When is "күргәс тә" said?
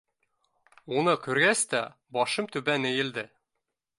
1.25-1.83